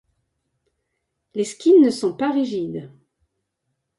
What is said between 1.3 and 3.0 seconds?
Les skins ne sont pas rigides.